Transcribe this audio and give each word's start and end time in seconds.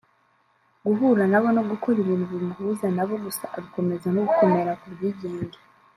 guhura 0.85 1.23
nabo 1.31 1.49
no 1.57 1.63
gukora 1.69 1.97
ibintu 2.03 2.25
bimuhuza 2.33 2.85
nabo 2.97 3.13
gusa 3.25 3.43
agakomeza 3.57 4.05
no 4.13 4.21
gukomera 4.27 4.71
ku 4.81 4.87
bwigenge 4.93 5.57